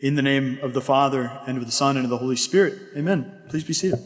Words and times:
In 0.00 0.14
the 0.14 0.22
name 0.22 0.58
of 0.62 0.72
the 0.72 0.80
Father, 0.80 1.38
and 1.46 1.58
of 1.58 1.66
the 1.66 1.72
Son, 1.72 1.98
and 1.98 2.06
of 2.06 2.10
the 2.10 2.16
Holy 2.16 2.36
Spirit. 2.36 2.78
Amen. 2.96 3.30
Please 3.50 3.64
be 3.64 3.74
seated. 3.74 3.98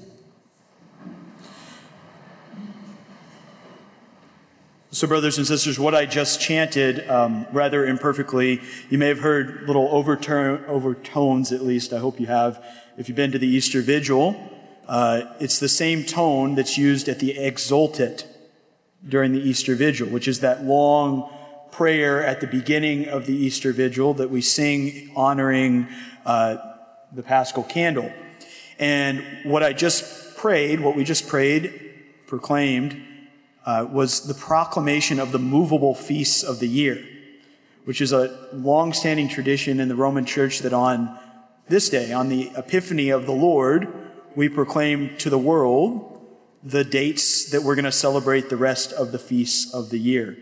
So, 4.90 5.06
brothers 5.06 5.38
and 5.38 5.46
sisters, 5.46 5.78
what 5.78 5.94
I 5.94 6.04
just 6.04 6.40
chanted, 6.40 7.08
um, 7.08 7.46
rather 7.52 7.86
imperfectly, 7.86 8.60
you 8.90 8.98
may 8.98 9.06
have 9.06 9.20
heard 9.20 9.68
little 9.68 9.88
overturn, 9.92 10.64
overtones, 10.64 11.52
at 11.52 11.62
least, 11.62 11.92
I 11.92 11.98
hope 11.98 12.18
you 12.18 12.26
have, 12.26 12.64
if 12.98 13.08
you've 13.08 13.14
been 13.14 13.30
to 13.30 13.38
the 13.38 13.46
Easter 13.46 13.80
Vigil. 13.80 14.34
Uh, 14.88 15.32
it's 15.38 15.60
the 15.60 15.68
same 15.68 16.02
tone 16.02 16.56
that's 16.56 16.76
used 16.76 17.08
at 17.08 17.20
the 17.20 17.36
Exultet 17.38 18.24
during 19.08 19.32
the 19.32 19.40
Easter 19.40 19.76
Vigil, 19.76 20.08
which 20.08 20.26
is 20.26 20.40
that 20.40 20.64
long 20.64 21.32
prayer 21.74 22.24
at 22.24 22.40
the 22.40 22.46
beginning 22.46 23.08
of 23.08 23.26
the 23.26 23.34
Easter 23.34 23.72
Vigil 23.72 24.14
that 24.14 24.30
we 24.30 24.40
sing 24.40 25.10
honoring 25.16 25.88
uh, 26.24 26.56
the 27.12 27.22
Paschal 27.22 27.64
candle. 27.64 28.12
And 28.78 29.24
what 29.42 29.64
I 29.64 29.72
just 29.72 30.36
prayed, 30.36 30.78
what 30.78 30.94
we 30.94 31.02
just 31.02 31.26
prayed, 31.26 31.72
proclaimed, 32.28 33.02
uh, 33.66 33.88
was 33.90 34.28
the 34.28 34.34
proclamation 34.34 35.18
of 35.18 35.32
the 35.32 35.38
movable 35.40 35.96
feasts 35.96 36.44
of 36.44 36.60
the 36.60 36.68
year, 36.68 37.04
which 37.86 38.00
is 38.00 38.12
a 38.12 38.48
long-standing 38.52 39.28
tradition 39.28 39.80
in 39.80 39.88
the 39.88 39.96
Roman 39.96 40.24
Church 40.24 40.60
that 40.60 40.72
on 40.72 41.18
this 41.68 41.88
day, 41.88 42.12
on 42.12 42.28
the 42.28 42.52
Epiphany 42.56 43.10
of 43.10 43.26
the 43.26 43.32
Lord, 43.32 43.92
we 44.36 44.48
proclaim 44.48 45.16
to 45.16 45.28
the 45.28 45.38
world 45.38 46.20
the 46.62 46.84
dates 46.84 47.50
that 47.50 47.62
we're 47.62 47.74
going 47.74 47.84
to 47.84 47.92
celebrate 47.92 48.48
the 48.48 48.56
rest 48.56 48.92
of 48.92 49.10
the 49.10 49.18
feasts 49.18 49.74
of 49.74 49.90
the 49.90 49.98
year. 49.98 50.36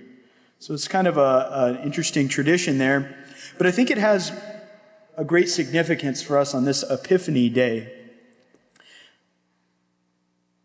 So 0.62 0.74
it's 0.74 0.86
kind 0.86 1.08
of 1.08 1.18
an 1.18 1.82
interesting 1.82 2.28
tradition 2.28 2.78
there. 2.78 3.16
But 3.58 3.66
I 3.66 3.72
think 3.72 3.90
it 3.90 3.98
has 3.98 4.30
a 5.16 5.24
great 5.24 5.48
significance 5.48 6.22
for 6.22 6.38
us 6.38 6.54
on 6.54 6.64
this 6.64 6.84
Epiphany 6.88 7.48
Day. 7.48 7.92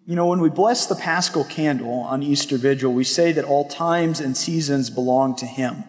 You 0.05 0.15
know, 0.15 0.27
when 0.27 0.39
we 0.39 0.51
bless 0.51 0.85
the 0.85 0.93
Paschal 0.93 1.45
candle 1.45 2.01
on 2.01 2.21
Easter 2.21 2.59
Vigil, 2.59 2.93
we 2.93 3.03
say 3.03 3.31
that 3.31 3.43
all 3.43 3.67
times 3.67 4.19
and 4.19 4.37
seasons 4.37 4.91
belong 4.91 5.35
to 5.37 5.47
Him. 5.47 5.83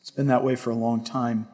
It's 0.00 0.12
been 0.12 0.28
that 0.28 0.44
way 0.44 0.54
for 0.54 0.70
a 0.70 0.76
long 0.76 1.02
time. 1.02 1.48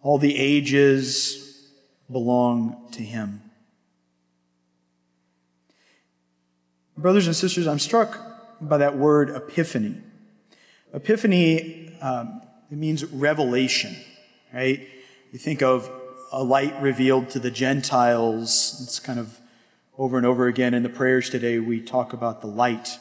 All 0.00 0.16
the 0.16 0.34
ages 0.34 1.68
belong 2.10 2.88
to 2.92 3.02
Him. 3.02 3.42
Brothers 6.96 7.26
and 7.26 7.36
sisters, 7.36 7.66
I'm 7.66 7.78
struck 7.78 8.27
by 8.60 8.78
that 8.78 8.96
word 8.96 9.30
epiphany. 9.30 9.96
Epiphany, 10.92 11.96
um, 12.00 12.42
it 12.70 12.78
means 12.78 13.04
revelation, 13.04 13.96
right? 14.52 14.86
You 15.32 15.38
think 15.38 15.62
of 15.62 15.90
a 16.32 16.42
light 16.42 16.80
revealed 16.80 17.30
to 17.30 17.38
the 17.38 17.50
Gentiles. 17.50 18.80
It's 18.82 18.98
kind 19.00 19.18
of 19.18 19.40
over 19.98 20.16
and 20.16 20.24
over 20.24 20.46
again 20.46 20.74
in 20.74 20.84
the 20.84 20.88
prayers 20.88 21.28
today, 21.28 21.58
we 21.58 21.80
talk 21.80 22.12
about 22.12 22.40
the 22.40 22.46
light. 22.46 22.98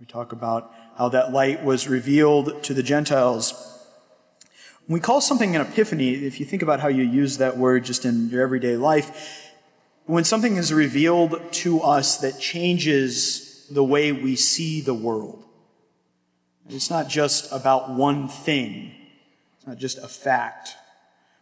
We 0.00 0.06
talk 0.06 0.32
about 0.32 0.72
how 0.96 1.10
that 1.10 1.32
light 1.32 1.62
was 1.62 1.86
revealed 1.86 2.62
to 2.62 2.72
the 2.72 2.82
Gentiles. 2.82 3.52
When 4.86 4.94
we 4.94 5.00
call 5.00 5.20
something 5.20 5.54
an 5.54 5.60
epiphany, 5.60 6.14
if 6.14 6.40
you 6.40 6.46
think 6.46 6.62
about 6.62 6.80
how 6.80 6.88
you 6.88 7.02
use 7.02 7.36
that 7.38 7.58
word 7.58 7.84
just 7.84 8.06
in 8.06 8.30
your 8.30 8.42
everyday 8.42 8.76
life, 8.78 9.52
when 10.06 10.24
something 10.24 10.56
is 10.56 10.72
revealed 10.72 11.40
to 11.52 11.82
us 11.82 12.16
that 12.18 12.40
changes 12.40 13.47
the 13.70 13.84
way 13.84 14.12
we 14.12 14.36
see 14.36 14.80
the 14.80 14.94
world. 14.94 15.44
It's 16.68 16.90
not 16.90 17.08
just 17.08 17.50
about 17.52 17.90
one 17.90 18.28
thing. 18.28 18.94
It's 19.56 19.66
not 19.66 19.78
just 19.78 19.98
a 19.98 20.08
fact, 20.08 20.76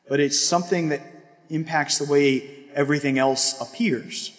but 0.08 0.20
it's 0.20 0.38
something 0.38 0.90
that 0.90 1.00
impacts 1.48 1.98
the 1.98 2.10
way 2.10 2.66
everything 2.74 3.18
else 3.18 3.60
appears. 3.60 4.32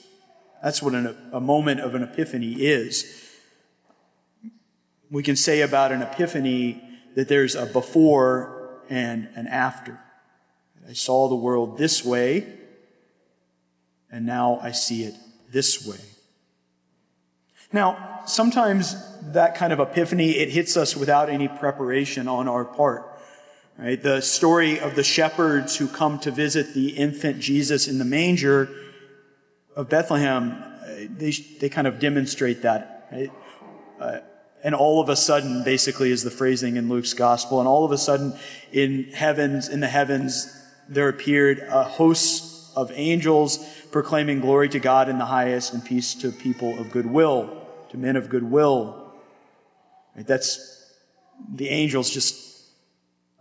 That's 0.63 0.81
what 0.81 0.93
an, 0.93 1.15
a 1.31 1.41
moment 1.41 1.81
of 1.81 1.95
an 1.95 2.03
epiphany 2.03 2.53
is. 2.53 3.23
We 5.11 5.23
can 5.23 5.35
say 5.35 5.61
about 5.61 5.91
an 5.91 6.01
epiphany 6.01 6.81
that 7.15 7.27
there's 7.27 7.55
a 7.55 7.65
before 7.65 8.81
and 8.89 9.29
an 9.35 9.47
after. 9.47 9.99
I 10.87 10.93
saw 10.93 11.27
the 11.27 11.35
world 11.35 11.77
this 11.77 12.05
way, 12.05 12.47
and 14.11 14.25
now 14.25 14.59
I 14.61 14.71
see 14.71 15.03
it 15.03 15.15
this 15.51 15.85
way. 15.85 15.99
Now, 17.73 18.21
sometimes 18.25 18.95
that 19.33 19.55
kind 19.55 19.73
of 19.73 19.79
epiphany, 19.79 20.37
it 20.37 20.49
hits 20.49 20.77
us 20.77 20.95
without 20.95 21.29
any 21.29 21.47
preparation 21.47 22.27
on 22.27 22.47
our 22.47 22.63
part. 22.63 23.05
Right? 23.77 24.01
The 24.01 24.21
story 24.21 24.79
of 24.79 24.95
the 24.95 25.03
shepherds 25.03 25.75
who 25.75 25.87
come 25.87 26.19
to 26.19 26.31
visit 26.31 26.73
the 26.73 26.89
infant 26.89 27.39
Jesus 27.39 27.87
in 27.87 27.99
the 27.99 28.05
manger 28.05 28.69
of 29.75 29.89
Bethlehem, 29.89 30.63
they, 31.09 31.31
they 31.31 31.69
kind 31.69 31.87
of 31.87 31.99
demonstrate 31.99 32.63
that. 32.63 33.07
Right? 33.11 33.31
Uh, 33.99 34.19
and 34.63 34.73
all 34.73 34.99
of 34.99 35.09
a 35.09 35.15
sudden, 35.15 35.63
basically, 35.63 36.11
is 36.11 36.23
the 36.23 36.31
phrasing 36.31 36.77
in 36.77 36.89
Luke's 36.89 37.13
gospel. 37.13 37.59
And 37.59 37.67
all 37.67 37.85
of 37.85 37.91
a 37.91 37.97
sudden, 37.97 38.33
in 38.71 39.11
heavens, 39.11 39.69
in 39.69 39.81
the 39.81 39.87
heavens, 39.87 40.51
there 40.89 41.09
appeared 41.09 41.59
a 41.69 41.83
host 41.83 42.71
of 42.75 42.91
angels 42.95 43.63
proclaiming 43.91 44.39
glory 44.39 44.69
to 44.69 44.79
God 44.79 45.09
in 45.09 45.17
the 45.17 45.25
highest 45.25 45.73
and 45.73 45.83
peace 45.83 46.13
to 46.15 46.31
people 46.31 46.79
of 46.79 46.91
goodwill 46.91 47.67
to 47.89 47.97
men 47.97 48.15
of 48.15 48.29
goodwill. 48.29 49.13
Right? 50.15 50.27
That's 50.27 50.91
the 51.53 51.69
angels 51.69 52.09
just 52.09 52.65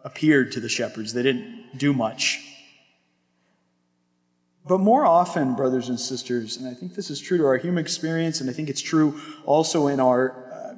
appeared 0.04 0.52
to 0.52 0.60
the 0.60 0.68
shepherds. 0.68 1.12
They 1.12 1.22
didn't 1.22 1.78
do 1.78 1.92
much. 1.92 2.42
But 4.66 4.78
more 4.78 5.06
often, 5.06 5.54
brothers 5.54 5.88
and 5.88 5.98
sisters, 5.98 6.56
and 6.56 6.68
I 6.68 6.74
think 6.74 6.94
this 6.94 7.08
is 7.08 7.20
true 7.20 7.38
to 7.38 7.46
our 7.46 7.56
human 7.56 7.82
experience, 7.82 8.40
and 8.40 8.50
I 8.50 8.52
think 8.52 8.68
it's 8.68 8.82
true 8.82 9.20
also 9.44 9.86
in 9.86 10.00
our 10.00 10.74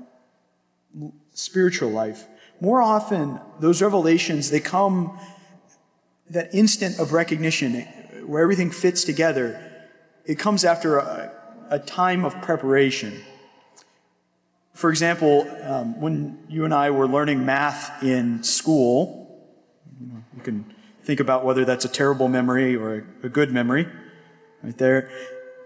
uh, 1.02 1.06
spiritual 1.32 1.90
life. 1.90 2.26
More 2.60 2.82
often, 2.82 3.40
those 3.60 3.80
revelations, 3.80 4.50
they 4.50 4.60
come 4.60 5.18
that 6.28 6.54
instant 6.54 6.98
of 6.98 7.14
recognition 7.14 7.76
where 8.28 8.42
everything 8.42 8.70
fits 8.70 9.04
together. 9.04 9.58
It 10.26 10.38
comes 10.38 10.62
after 10.62 10.98
a, 10.98 11.32
a 11.70 11.78
time 11.78 12.26
of 12.26 12.40
preparation. 12.42 13.24
For 14.74 14.90
example, 14.90 15.48
um, 15.62 15.98
when 15.98 16.38
you 16.48 16.66
and 16.66 16.74
I 16.74 16.90
were 16.90 17.08
learning 17.08 17.46
math 17.46 18.02
in 18.02 18.42
school, 18.42 19.48
you 20.36 20.42
can 20.42 20.72
think 21.02 21.20
about 21.20 21.44
whether 21.44 21.64
that's 21.64 21.86
a 21.86 21.88
terrible 21.88 22.28
memory 22.28 22.76
or 22.76 23.06
a, 23.22 23.26
a 23.26 23.28
good 23.30 23.50
memory, 23.50 23.88
right 24.62 24.76
there. 24.76 25.10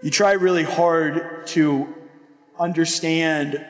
You 0.01 0.09
try 0.09 0.31
really 0.31 0.63
hard 0.63 1.45
to 1.47 1.93
understand, 2.57 3.63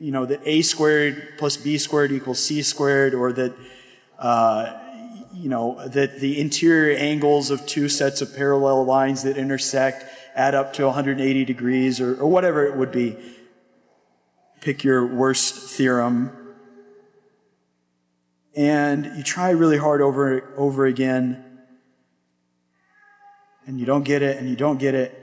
you 0.00 0.12
know, 0.12 0.24
that 0.24 0.40
a 0.46 0.62
squared 0.62 1.34
plus 1.36 1.58
b 1.58 1.76
squared 1.76 2.10
equals 2.10 2.42
c 2.42 2.62
squared, 2.62 3.12
or 3.12 3.32
that, 3.34 3.54
uh, 4.18 4.85
you 5.36 5.48
know, 5.48 5.86
that 5.88 6.20
the 6.20 6.40
interior 6.40 6.96
angles 6.96 7.50
of 7.50 7.66
two 7.66 7.88
sets 7.88 8.22
of 8.22 8.34
parallel 8.34 8.84
lines 8.84 9.22
that 9.24 9.36
intersect 9.36 10.04
add 10.34 10.54
up 10.54 10.72
to 10.74 10.84
180 10.84 11.44
degrees, 11.44 12.00
or, 12.00 12.20
or 12.20 12.28
whatever 12.28 12.66
it 12.66 12.76
would 12.76 12.92
be. 12.92 13.16
Pick 14.60 14.84
your 14.84 15.06
worst 15.06 15.54
theorem, 15.54 16.54
and 18.54 19.06
you 19.16 19.22
try 19.22 19.50
really 19.50 19.78
hard 19.78 20.00
over 20.00 20.52
over 20.56 20.86
again, 20.86 21.44
and 23.66 23.78
you 23.78 23.86
don't 23.86 24.04
get 24.04 24.22
it, 24.22 24.38
and 24.38 24.48
you 24.48 24.56
don't 24.56 24.78
get 24.78 24.94
it. 24.94 25.22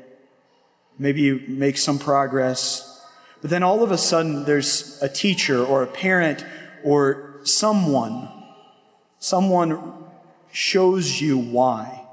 Maybe 0.97 1.22
you 1.22 1.44
make 1.47 1.78
some 1.78 1.97
progress, 2.00 3.01
but 3.41 3.50
then 3.50 3.63
all 3.63 3.84
of 3.84 3.91
a 3.91 3.97
sudden 3.97 4.45
there's 4.45 5.01
a 5.01 5.09
teacher 5.09 5.63
or 5.63 5.84
a 5.84 5.88
parent 5.88 6.45
or 6.84 7.40
someone, 7.44 8.30
someone 9.24 9.81
shows 10.52 11.22
you 11.22 11.38
why. 11.38 12.06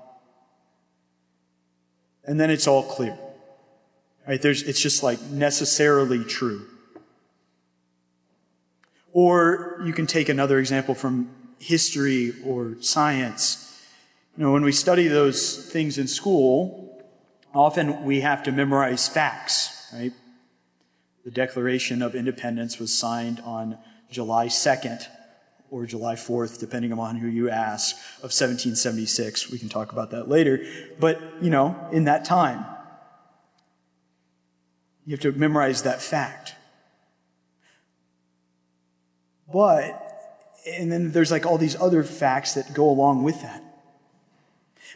And 2.24 2.38
then 2.38 2.50
it's 2.50 2.68
all 2.68 2.84
clear. 2.84 3.18
Right? 4.28 4.40
There's, 4.40 4.62
it's 4.62 4.80
just 4.80 5.02
like 5.02 5.20
necessarily 5.22 6.22
true. 6.22 6.66
Or 9.12 9.82
you 9.84 9.92
can 9.92 10.06
take 10.06 10.28
another 10.28 10.60
example 10.60 10.94
from 10.94 11.30
history 11.58 12.32
or 12.44 12.76
science. 12.80 13.82
You 14.36 14.44
know, 14.44 14.52
when 14.52 14.62
we 14.62 14.70
study 14.70 15.08
those 15.08 15.68
things 15.68 15.98
in 15.98 16.06
school, 16.06 17.04
often 17.52 18.04
we 18.04 18.20
have 18.20 18.44
to 18.44 18.52
memorize 18.52 19.08
facts, 19.08 19.92
right? 19.92 20.12
The 21.24 21.32
Declaration 21.32 22.02
of 22.02 22.14
Independence 22.14 22.78
was 22.78 22.96
signed 22.96 23.40
on 23.40 23.78
July 24.12 24.46
2nd 24.46 25.08
or 25.70 25.86
July 25.86 26.14
4th, 26.14 26.58
depending 26.58 26.92
upon 26.92 27.16
who 27.16 27.28
you 27.28 27.48
ask, 27.48 27.96
of 28.18 28.30
1776. 28.32 29.50
We 29.50 29.58
can 29.58 29.68
talk 29.68 29.92
about 29.92 30.10
that 30.10 30.28
later. 30.28 30.64
But, 30.98 31.20
you 31.40 31.50
know, 31.50 31.88
in 31.92 32.04
that 32.04 32.24
time, 32.24 32.64
you 35.06 35.12
have 35.12 35.20
to 35.20 35.32
memorize 35.32 35.82
that 35.82 36.02
fact. 36.02 36.54
But 39.52 40.10
and 40.66 40.90
then 40.92 41.12
there's 41.12 41.30
like 41.30 41.46
all 41.46 41.58
these 41.58 41.76
other 41.80 42.04
facts 42.04 42.54
that 42.54 42.72
go 42.74 42.88
along 42.88 43.22
with 43.22 43.40
that. 43.42 43.62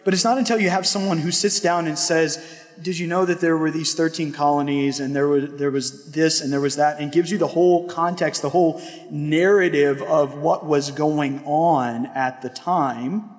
But 0.05 0.13
it's 0.13 0.25
not 0.25 0.39
until 0.39 0.61
you 0.61 0.71
have 0.71 0.87
someone 0.87 1.19
who 1.19 1.31
sits 1.31 1.61
down 1.61 1.87
and 1.87 1.99
says, 1.99 2.64
did 2.83 2.99
you 2.99 3.07
know 3.07 3.25
that 3.25 3.41
there 3.41 3.57
were 3.57 3.71
these 3.71 3.95
13 3.95 4.33
colonies 4.33 5.01
and 5.01 5.15
there 5.15 5.29
was, 5.29 5.53
there 5.55 5.71
was 5.71 6.13
this 6.13 6.41
and 6.41 6.53
there 6.53 6.61
was 6.61 6.77
that 6.77 7.01
and 7.01 7.13
gives 7.13 7.31
you 7.31 7.39
the 7.39 7.49
whole 7.49 7.89
context, 7.89 8.43
the 8.43 8.51
whole 8.51 8.81
narrative 9.11 10.03
of 10.03 10.37
what 10.37 10.65
was 10.65 10.91
going 10.91 11.45
on 11.45 12.07
at 12.07 12.43
the 12.43 12.49
time. 12.49 13.31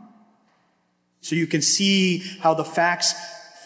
So 1.21 1.35
you 1.35 1.47
can 1.47 1.61
see 1.61 2.19
how 2.39 2.53
the 2.53 2.65
facts 2.65 3.13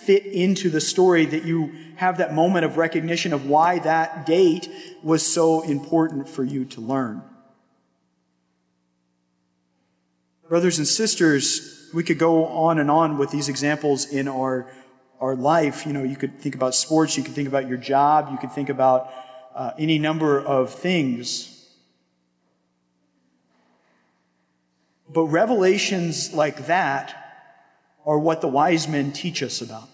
fit 0.03 0.25
into 0.25 0.69
the 0.69 0.81
story 0.81 1.25
that 1.25 1.43
you 1.43 1.73
have 1.97 2.17
that 2.17 2.33
moment 2.33 2.65
of 2.65 2.77
recognition 2.77 3.33
of 3.33 3.45
why 3.47 3.79
that 3.79 4.25
date 4.25 4.69
was 5.03 5.25
so 5.25 5.61
important 5.61 6.29
for 6.29 6.43
you 6.43 6.65
to 6.65 6.81
learn. 6.81 7.21
Brothers 10.47 10.79
and 10.79 10.87
sisters, 10.87 11.89
we 11.93 12.03
could 12.03 12.17
go 12.17 12.45
on 12.45 12.79
and 12.79 12.89
on 12.89 13.17
with 13.17 13.29
these 13.29 13.49
examples 13.49 14.11
in 14.11 14.27
our 14.27 14.71
our 15.19 15.35
life, 15.35 15.85
you 15.85 15.93
know, 15.93 16.03
you 16.03 16.15
could 16.15 16.39
think 16.39 16.55
about 16.55 16.73
sports, 16.73 17.17
you 17.17 17.23
could 17.23 17.33
think 17.33 17.47
about 17.47 17.67
your 17.67 17.77
job, 17.77 18.29
you 18.31 18.37
could 18.37 18.51
think 18.51 18.69
about 18.69 19.11
uh, 19.53 19.71
any 19.77 19.99
number 19.99 20.39
of 20.39 20.73
things. 20.73 21.67
But 25.09 25.23
revelations 25.25 26.33
like 26.33 26.67
that 26.67 27.15
are 28.05 28.17
what 28.17 28.41
the 28.41 28.47
wise 28.47 28.87
men 28.87 29.11
teach 29.11 29.43
us 29.43 29.61
about. 29.61 29.89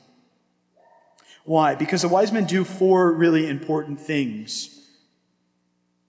Why? 1.43 1.75
Because 1.75 2.01
the 2.01 2.09
wise 2.09 2.31
men 2.31 2.45
do 2.45 2.63
four 2.63 3.11
really 3.11 3.47
important 3.47 3.99
things. 3.99 4.87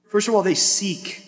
First 0.09 0.29
of 0.29 0.35
all, 0.35 0.43
they 0.43 0.55
seek. 0.55 1.23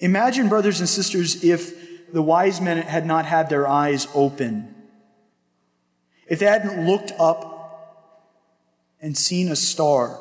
Imagine, 0.00 0.48
brothers 0.48 0.80
and 0.80 0.88
sisters, 0.88 1.44
if 1.44 2.12
the 2.12 2.22
wise 2.22 2.60
men 2.60 2.78
had 2.78 3.06
not 3.06 3.26
had 3.26 3.48
their 3.48 3.66
eyes 3.66 4.08
open 4.14 4.74
if 6.30 6.38
they 6.38 6.46
hadn't 6.46 6.86
looked 6.86 7.12
up 7.18 8.06
and 9.02 9.18
seen 9.18 9.48
a 9.48 9.56
star, 9.56 10.18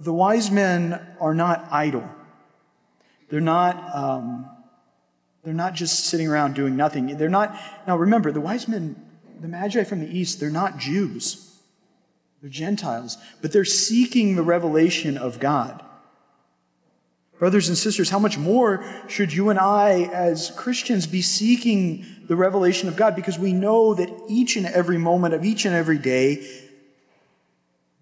the 0.00 0.12
wise 0.12 0.50
men 0.50 1.00
are 1.20 1.34
not 1.34 1.68
idle. 1.70 2.08
They're 3.28 3.40
not, 3.42 3.94
um, 3.94 4.46
they're 5.44 5.52
not 5.52 5.74
just 5.74 6.06
sitting 6.06 6.26
around 6.26 6.54
doing 6.54 6.74
nothing. 6.74 7.18
They're 7.18 7.28
not, 7.28 7.54
now 7.86 7.98
remember, 7.98 8.32
the 8.32 8.40
wise 8.40 8.66
men, 8.66 8.96
the 9.40 9.48
Magi 9.48 9.84
from 9.84 10.00
the 10.00 10.08
East, 10.08 10.40
they're 10.40 10.50
not 10.50 10.78
Jews. 10.78 11.60
They're 12.40 12.50
Gentiles, 12.50 13.18
but 13.42 13.52
they're 13.52 13.64
seeking 13.66 14.36
the 14.36 14.42
revelation 14.42 15.18
of 15.18 15.38
God. 15.38 15.84
Brothers 17.38 17.68
and 17.68 17.76
sisters, 17.76 18.10
how 18.10 18.18
much 18.18 18.38
more 18.38 18.84
should 19.08 19.32
you 19.32 19.50
and 19.50 19.58
I, 19.58 20.08
as 20.12 20.52
Christians, 20.56 21.06
be 21.06 21.20
seeking 21.20 22.06
the 22.26 22.36
revelation 22.36 22.88
of 22.88 22.96
God? 22.96 23.16
Because 23.16 23.38
we 23.38 23.52
know 23.52 23.94
that 23.94 24.08
each 24.28 24.56
and 24.56 24.66
every 24.66 24.98
moment 24.98 25.34
of 25.34 25.44
each 25.44 25.64
and 25.64 25.74
every 25.74 25.98
day, 25.98 26.46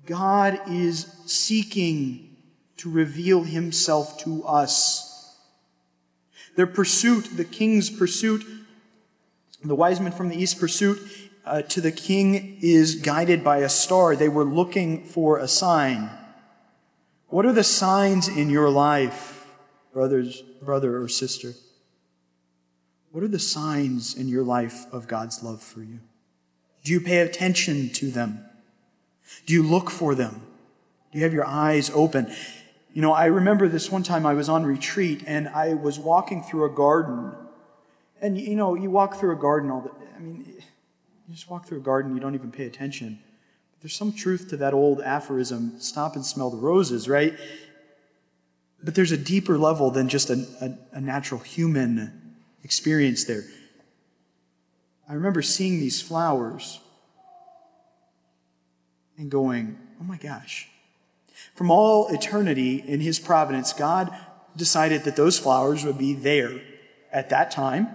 God 0.04 0.60
is 0.68 1.06
seeking 1.26 2.36
to 2.78 2.90
reveal 2.90 3.42
himself 3.44 4.18
to 4.18 4.44
us. 4.44 5.38
Their 6.56 6.66
pursuit, 6.66 7.36
the 7.36 7.44
king's 7.44 7.88
pursuit, 7.88 8.44
the 9.64 9.74
wise 9.74 10.00
men 10.00 10.12
from 10.12 10.28
the 10.28 10.36
east 10.36 10.60
pursuit 10.60 10.98
uh, 11.46 11.62
to 11.62 11.80
the 11.80 11.92
king 11.92 12.58
is 12.60 12.96
guided 12.96 13.42
by 13.42 13.58
a 13.58 13.68
star. 13.68 14.14
They 14.14 14.28
were 14.28 14.44
looking 14.44 15.04
for 15.04 15.38
a 15.38 15.48
sign. 15.48 16.10
What 17.32 17.46
are 17.46 17.52
the 17.52 17.64
signs 17.64 18.28
in 18.28 18.50
your 18.50 18.68
life, 18.68 19.46
brothers, 19.90 20.42
brother 20.60 21.00
or 21.00 21.08
sister? 21.08 21.54
What 23.10 23.24
are 23.24 23.28
the 23.28 23.38
signs 23.38 24.14
in 24.14 24.28
your 24.28 24.42
life 24.42 24.84
of 24.92 25.08
God's 25.08 25.42
love 25.42 25.62
for 25.62 25.80
you? 25.80 26.00
Do 26.84 26.92
you 26.92 27.00
pay 27.00 27.20
attention 27.20 27.88
to 27.94 28.10
them? 28.10 28.44
Do 29.46 29.54
you 29.54 29.62
look 29.62 29.88
for 29.88 30.14
them? 30.14 30.42
Do 31.10 31.18
you 31.18 31.24
have 31.24 31.32
your 31.32 31.46
eyes 31.46 31.90
open? 31.94 32.30
You 32.92 33.00
know, 33.00 33.14
I 33.14 33.24
remember 33.24 33.66
this 33.66 33.90
one 33.90 34.02
time 34.02 34.26
I 34.26 34.34
was 34.34 34.50
on 34.50 34.66
retreat 34.66 35.24
and 35.26 35.48
I 35.48 35.72
was 35.72 35.98
walking 35.98 36.42
through 36.42 36.66
a 36.66 36.70
garden. 36.70 37.32
And, 38.20 38.36
you 38.36 38.56
know, 38.56 38.74
you 38.74 38.90
walk 38.90 39.14
through 39.14 39.32
a 39.32 39.40
garden 39.40 39.70
all 39.70 39.80
the, 39.80 39.90
I 40.14 40.18
mean, 40.18 40.44
you 41.26 41.34
just 41.34 41.48
walk 41.48 41.64
through 41.64 41.78
a 41.78 41.82
garden, 41.82 42.14
you 42.14 42.20
don't 42.20 42.34
even 42.34 42.52
pay 42.52 42.66
attention. 42.66 43.20
There's 43.82 43.96
some 43.96 44.12
truth 44.12 44.48
to 44.50 44.56
that 44.58 44.74
old 44.74 45.00
aphorism 45.00 45.80
stop 45.80 46.14
and 46.14 46.24
smell 46.24 46.50
the 46.50 46.56
roses, 46.56 47.08
right? 47.08 47.34
But 48.82 48.94
there's 48.94 49.10
a 49.10 49.16
deeper 49.16 49.58
level 49.58 49.90
than 49.90 50.08
just 50.08 50.30
a, 50.30 50.46
a, 50.60 50.96
a 50.98 51.00
natural 51.00 51.40
human 51.40 52.36
experience 52.62 53.24
there. 53.24 53.42
I 55.08 55.14
remember 55.14 55.42
seeing 55.42 55.80
these 55.80 56.00
flowers 56.00 56.78
and 59.18 59.30
going, 59.30 59.78
oh 60.00 60.04
my 60.04 60.16
gosh. 60.16 60.68
From 61.56 61.70
all 61.70 62.06
eternity 62.08 62.76
in 62.86 63.00
His 63.00 63.18
providence, 63.18 63.72
God 63.72 64.16
decided 64.56 65.04
that 65.04 65.16
those 65.16 65.40
flowers 65.40 65.84
would 65.84 65.98
be 65.98 66.14
there 66.14 66.60
at 67.12 67.30
that 67.30 67.50
time, 67.50 67.88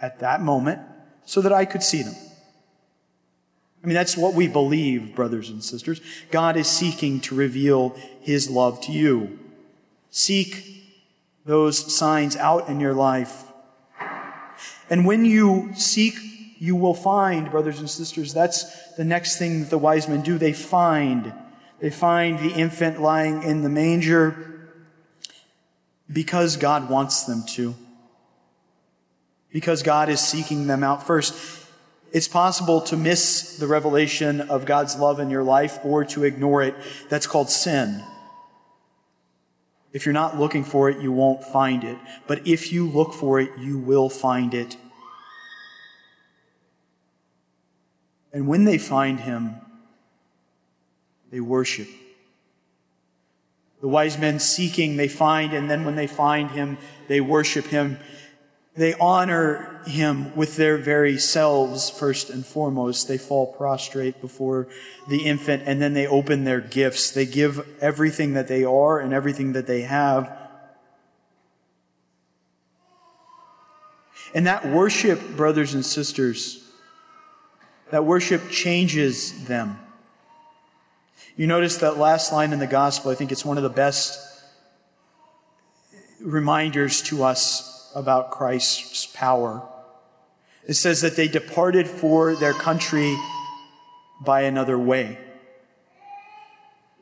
at 0.00 0.20
that 0.20 0.40
moment, 0.40 0.80
so 1.26 1.42
that 1.42 1.52
I 1.52 1.66
could 1.66 1.82
see 1.82 2.02
them. 2.02 2.14
I 3.82 3.86
mean, 3.86 3.94
that's 3.94 4.16
what 4.16 4.34
we 4.34 4.46
believe, 4.46 5.14
brothers 5.14 5.48
and 5.48 5.64
sisters. 5.64 6.00
God 6.30 6.56
is 6.56 6.68
seeking 6.68 7.20
to 7.20 7.34
reveal 7.34 7.96
his 8.20 8.50
love 8.50 8.80
to 8.82 8.92
you. 8.92 9.38
Seek 10.10 10.84
those 11.46 11.94
signs 11.94 12.36
out 12.36 12.68
in 12.68 12.78
your 12.80 12.92
life. 12.92 13.44
And 14.90 15.06
when 15.06 15.24
you 15.24 15.70
seek, 15.74 16.14
you 16.58 16.76
will 16.76 16.94
find, 16.94 17.50
brothers 17.50 17.78
and 17.78 17.88
sisters. 17.88 18.34
That's 18.34 18.94
the 18.96 19.04
next 19.04 19.38
thing 19.38 19.60
that 19.60 19.70
the 19.70 19.78
wise 19.78 20.08
men 20.08 20.20
do. 20.20 20.36
They 20.36 20.52
find. 20.52 21.32
They 21.78 21.90
find 21.90 22.38
the 22.38 22.52
infant 22.52 23.00
lying 23.00 23.42
in 23.42 23.62
the 23.62 23.70
manger 23.70 24.68
because 26.12 26.58
God 26.58 26.90
wants 26.90 27.24
them 27.24 27.44
to. 27.54 27.74
Because 29.50 29.82
God 29.82 30.10
is 30.10 30.20
seeking 30.20 30.66
them 30.66 30.84
out 30.84 31.06
first. 31.06 31.34
It's 32.12 32.28
possible 32.28 32.80
to 32.82 32.96
miss 32.96 33.56
the 33.58 33.66
revelation 33.66 34.40
of 34.40 34.64
God's 34.64 34.96
love 34.96 35.20
in 35.20 35.30
your 35.30 35.44
life 35.44 35.78
or 35.84 36.04
to 36.06 36.24
ignore 36.24 36.62
it. 36.62 36.74
That's 37.08 37.26
called 37.26 37.50
sin. 37.50 38.02
If 39.92 40.06
you're 40.06 40.12
not 40.12 40.38
looking 40.38 40.64
for 40.64 40.88
it, 40.88 41.00
you 41.00 41.12
won't 41.12 41.42
find 41.44 41.84
it. 41.84 41.98
But 42.26 42.46
if 42.46 42.72
you 42.72 42.88
look 42.88 43.12
for 43.12 43.40
it, 43.40 43.50
you 43.58 43.78
will 43.78 44.08
find 44.08 44.54
it. 44.54 44.76
And 48.32 48.46
when 48.46 48.64
they 48.64 48.78
find 48.78 49.20
him, 49.20 49.56
they 51.30 51.40
worship. 51.40 51.88
The 53.80 53.88
wise 53.88 54.18
men 54.18 54.38
seeking, 54.38 54.96
they 54.96 55.08
find, 55.08 55.52
and 55.52 55.70
then 55.70 55.84
when 55.84 55.96
they 55.96 56.06
find 56.06 56.50
him, 56.50 56.78
they 57.08 57.20
worship 57.20 57.66
him. 57.66 57.98
They 58.76 58.94
honor 58.94 59.80
him 59.86 60.34
with 60.36 60.56
their 60.56 60.78
very 60.78 61.18
selves, 61.18 61.90
first 61.90 62.30
and 62.30 62.46
foremost. 62.46 63.08
They 63.08 63.18
fall 63.18 63.52
prostrate 63.52 64.20
before 64.20 64.68
the 65.08 65.26
infant 65.26 65.64
and 65.66 65.82
then 65.82 65.92
they 65.92 66.06
open 66.06 66.44
their 66.44 66.60
gifts. 66.60 67.10
They 67.10 67.26
give 67.26 67.66
everything 67.80 68.34
that 68.34 68.46
they 68.46 68.64
are 68.64 69.00
and 69.00 69.12
everything 69.12 69.52
that 69.54 69.66
they 69.66 69.82
have. 69.82 70.36
And 74.32 74.46
that 74.46 74.66
worship, 74.66 75.36
brothers 75.36 75.74
and 75.74 75.84
sisters, 75.84 76.64
that 77.90 78.04
worship 78.04 78.50
changes 78.50 79.46
them. 79.46 79.80
You 81.36 81.48
notice 81.48 81.78
that 81.78 81.98
last 81.98 82.32
line 82.32 82.52
in 82.52 82.60
the 82.60 82.66
gospel, 82.68 83.10
I 83.10 83.16
think 83.16 83.32
it's 83.32 83.44
one 83.44 83.56
of 83.56 83.64
the 83.64 83.68
best 83.68 84.20
reminders 86.20 87.02
to 87.02 87.24
us 87.24 87.79
about 87.94 88.30
Christ's 88.30 89.06
power. 89.06 89.62
It 90.66 90.74
says 90.74 91.00
that 91.00 91.16
they 91.16 91.28
departed 91.28 91.88
for 91.88 92.34
their 92.34 92.52
country 92.52 93.16
by 94.20 94.42
another 94.42 94.78
way. 94.78 95.18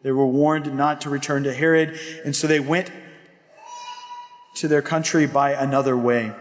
They 0.03 0.13
were 0.13 0.27
warned 0.27 0.75
not 0.77 1.01
to 1.03 1.11
return 1.11 1.45
to 1.45 1.53
Herod, 1.53 1.99
and 2.25 2.35
so 2.35 2.47
they 2.47 2.61
went 2.61 2.91
to 4.55 4.69
their 4.69 4.83
country 4.83 5.27
by 5.27 5.53
another 5.53 5.97
way. 5.97 6.33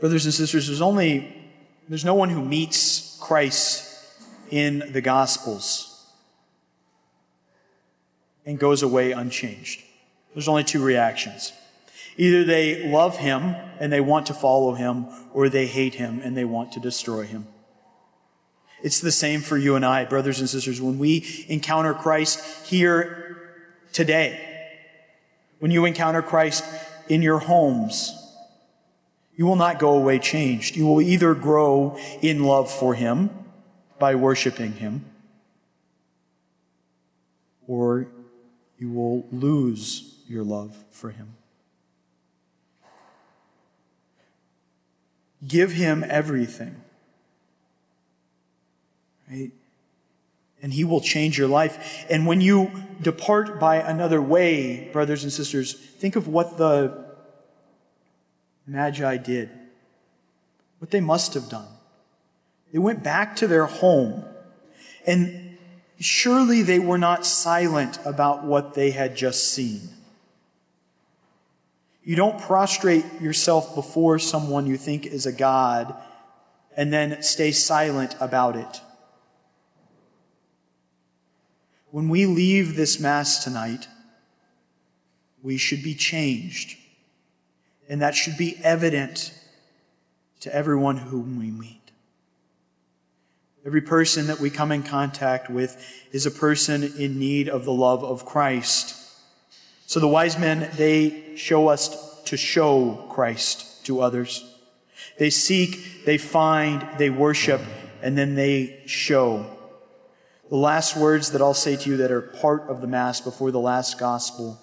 Brothers 0.00 0.24
and 0.24 0.34
sisters, 0.34 0.66
there's 0.66 0.82
only, 0.82 1.50
there's 1.88 2.04
no 2.04 2.14
one 2.14 2.28
who 2.28 2.44
meets 2.44 3.18
Christ 3.20 3.88
in 4.50 4.92
the 4.92 5.00
Gospels 5.00 6.06
and 8.44 8.58
goes 8.58 8.82
away 8.82 9.12
unchanged. 9.12 9.82
There's 10.34 10.48
only 10.48 10.64
two 10.64 10.82
reactions. 10.82 11.52
Either 12.16 12.44
they 12.44 12.88
love 12.88 13.18
him 13.18 13.54
and 13.80 13.92
they 13.92 14.00
want 14.00 14.26
to 14.26 14.34
follow 14.34 14.74
him, 14.74 15.06
or 15.32 15.48
they 15.48 15.66
hate 15.66 15.94
him 15.94 16.20
and 16.22 16.36
they 16.36 16.44
want 16.44 16.72
to 16.72 16.80
destroy 16.80 17.24
him. 17.24 17.46
It's 18.82 19.00
the 19.00 19.12
same 19.12 19.40
for 19.40 19.56
you 19.56 19.76
and 19.76 19.84
I, 19.84 20.04
brothers 20.04 20.40
and 20.40 20.48
sisters. 20.48 20.80
When 20.80 20.98
we 20.98 21.46
encounter 21.48 21.94
Christ 21.94 22.66
here 22.66 23.54
today, 23.92 24.48
when 25.60 25.70
you 25.70 25.84
encounter 25.84 26.22
Christ 26.22 26.64
in 27.08 27.22
your 27.22 27.38
homes, 27.38 28.12
you 29.36 29.46
will 29.46 29.56
not 29.56 29.78
go 29.78 29.96
away 29.96 30.18
changed. 30.18 30.76
You 30.76 30.86
will 30.86 31.00
either 31.00 31.34
grow 31.34 31.96
in 32.20 32.44
love 32.44 32.70
for 32.70 32.94
Him 32.94 33.30
by 33.98 34.16
worshiping 34.16 34.72
Him, 34.72 35.04
or 37.66 38.08
you 38.78 38.90
will 38.90 39.26
lose 39.30 40.16
your 40.28 40.42
love 40.42 40.76
for 40.90 41.10
Him. 41.10 41.36
Give 45.46 45.72
Him 45.72 46.04
everything. 46.08 46.76
Right? 49.30 49.52
And 50.62 50.72
He 50.72 50.84
will 50.84 51.00
change 51.00 51.38
your 51.38 51.48
life. 51.48 52.06
And 52.08 52.26
when 52.26 52.40
you 52.40 52.70
depart 53.00 53.58
by 53.58 53.76
another 53.76 54.22
way, 54.22 54.90
brothers 54.92 55.24
and 55.24 55.32
sisters, 55.32 55.72
think 55.74 56.16
of 56.16 56.28
what 56.28 56.58
the 56.58 57.06
Magi 58.66 59.16
did, 59.16 59.50
what 60.78 60.90
they 60.90 61.00
must 61.00 61.34
have 61.34 61.48
done. 61.48 61.68
They 62.72 62.78
went 62.78 63.02
back 63.02 63.36
to 63.36 63.46
their 63.46 63.66
home, 63.66 64.24
and 65.06 65.58
surely 65.98 66.62
they 66.62 66.78
were 66.78 66.98
not 66.98 67.26
silent 67.26 67.98
about 68.04 68.44
what 68.44 68.74
they 68.74 68.92
had 68.92 69.16
just 69.16 69.52
seen. 69.52 69.88
You 72.04 72.16
don't 72.16 72.40
prostrate 72.40 73.04
yourself 73.20 73.74
before 73.74 74.18
someone 74.18 74.66
you 74.66 74.76
think 74.76 75.06
is 75.06 75.26
a 75.26 75.32
God 75.32 75.94
and 76.76 76.92
then 76.92 77.22
stay 77.22 77.52
silent 77.52 78.16
about 78.20 78.56
it. 78.56 78.80
When 81.90 82.08
we 82.08 82.26
leave 82.26 82.74
this 82.74 82.98
Mass 82.98 83.44
tonight, 83.44 83.86
we 85.42 85.58
should 85.58 85.82
be 85.82 85.94
changed. 85.94 86.78
And 87.88 88.00
that 88.00 88.14
should 88.14 88.38
be 88.38 88.56
evident 88.62 89.38
to 90.40 90.54
everyone 90.54 90.96
whom 90.96 91.38
we 91.38 91.50
meet. 91.50 91.92
Every 93.64 93.82
person 93.82 94.26
that 94.26 94.40
we 94.40 94.50
come 94.50 94.72
in 94.72 94.82
contact 94.82 95.48
with 95.48 95.84
is 96.10 96.26
a 96.26 96.30
person 96.30 96.82
in 96.98 97.18
need 97.18 97.48
of 97.48 97.64
the 97.64 97.72
love 97.72 98.02
of 98.02 98.24
Christ. 98.24 99.01
So 99.92 100.00
the 100.00 100.08
wise 100.08 100.38
men, 100.38 100.70
they 100.78 101.36
show 101.36 101.68
us 101.68 102.22
to 102.22 102.38
show 102.38 103.04
Christ 103.10 103.84
to 103.84 104.00
others. 104.00 104.42
They 105.18 105.28
seek, 105.28 106.06
they 106.06 106.16
find, 106.16 106.88
they 106.96 107.10
worship, 107.10 107.60
and 108.00 108.16
then 108.16 108.34
they 108.34 108.84
show. 108.86 109.44
The 110.48 110.56
last 110.56 110.96
words 110.96 111.32
that 111.32 111.42
I'll 111.42 111.52
say 111.52 111.76
to 111.76 111.90
you 111.90 111.98
that 111.98 112.10
are 112.10 112.22
part 112.22 112.70
of 112.70 112.80
the 112.80 112.86
Mass 112.86 113.20
before 113.20 113.50
the 113.50 113.60
last 113.60 113.98
Gospel 113.98 114.58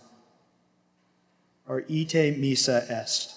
are 1.67 1.83
ite 1.88 2.36
missa 2.36 2.88
est. 2.89 3.36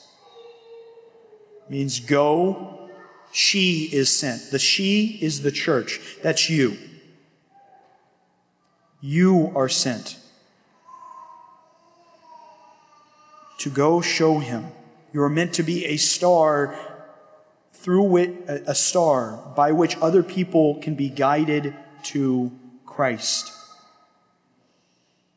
Means 1.69 2.01
go, 2.01 2.89
she 3.33 3.91
is 3.93 4.09
sent. 4.19 4.51
The 4.51 4.59
she 4.59 5.19
is 5.21 5.43
the 5.43 5.53
church. 5.53 6.01
That's 6.23 6.49
you. 6.49 6.79
You 9.03 9.53
are 9.55 9.69
sent 9.69 10.17
to 13.63 13.71
go 13.71 14.01
show 14.01 14.41
him. 14.41 14.67
You 15.13 15.23
are 15.23 15.29
meant 15.29 15.53
to 15.55 15.63
be 15.63 15.85
a 15.87 15.97
star 15.97 16.77
through 17.73 18.03
which, 18.03 18.31
a 18.49 18.75
star 18.75 19.37
by 19.55 19.71
which 19.71 19.97
other 19.99 20.25
people 20.25 20.81
can 20.81 20.97
be 20.97 21.09
guided 21.09 21.73
to 22.05 22.51
Christ. 22.85 23.53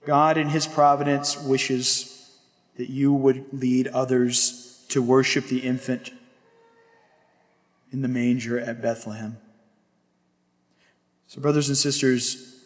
God 0.08 0.38
in 0.38 0.50
his 0.50 0.65
providence 0.65 1.39
wishes 1.39 2.36
that 2.77 2.89
you 2.89 3.13
would 3.13 3.46
lead 3.51 3.88
others 3.89 4.84
to 4.89 5.03
worship 5.03 5.46
the 5.46 5.60
infant 5.60 6.12
in 7.91 8.01
the 8.01 8.08
manger 8.08 8.60
at 8.60 8.82
Bethlehem. 8.82 9.38
So, 11.27 11.41
brothers 11.41 11.70
and 11.70 11.77
sisters, 11.77 12.60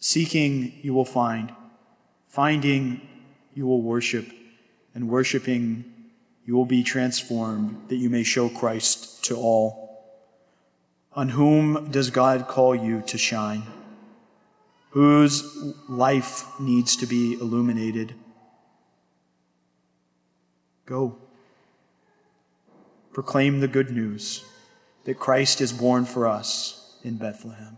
seeking 0.00 0.72
you 0.82 0.94
will 0.94 1.04
find, 1.04 1.52
finding 2.28 3.08
you 3.54 3.66
will 3.66 3.82
worship, 3.82 4.32
and 4.94 5.08
worshiping 5.08 5.84
you 6.44 6.54
will 6.54 6.64
be 6.64 6.82
transformed 6.82 7.88
that 7.88 7.96
you 7.96 8.08
may 8.08 8.22
show 8.22 8.48
Christ 8.48 9.22
to 9.26 9.36
all. 9.36 10.02
On 11.12 11.28
whom 11.30 11.90
does 11.90 12.10
God 12.10 12.48
call 12.48 12.74
you 12.74 13.02
to 13.06 13.18
shine? 13.18 13.64
Whose 14.90 15.44
life 15.88 16.46
needs 16.58 16.96
to 16.96 17.06
be 17.06 17.34
illuminated? 17.34 18.14
Go. 20.86 21.18
Proclaim 23.12 23.60
the 23.60 23.68
good 23.68 23.90
news 23.90 24.42
that 25.04 25.18
Christ 25.18 25.60
is 25.60 25.72
born 25.72 26.06
for 26.06 26.26
us 26.26 26.96
in 27.04 27.16
Bethlehem. 27.16 27.76